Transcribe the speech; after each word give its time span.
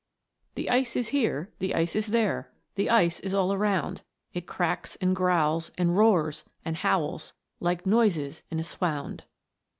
The 0.55 0.67
ice 0.71 0.95
is 0.95 1.09
here, 1.09 1.51
the 1.59 1.75
ice 1.75 1.95
is 1.95 2.07
there, 2.07 2.51
The 2.73 2.89
ice 2.89 3.19
is 3.19 3.35
all 3.35 3.53
around; 3.53 4.01
It 4.33 4.47
cracks 4.47 4.95
and 4.99 5.15
growls, 5.15 5.69
and 5.77 5.95
roars 5.95 6.43
and 6.65 6.77
howls, 6.77 7.33
Like 7.59 7.85
noises 7.85 8.41
in 8.49 8.59
a 8.59 8.63
swound." 8.63 9.25